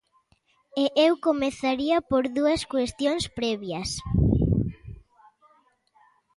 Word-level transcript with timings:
E 0.83 0.85
eu 1.07 1.13
comezaría 1.27 1.97
por 2.09 2.23
dúas 2.37 2.61
cuestións 2.73 3.23
previas. 3.37 3.89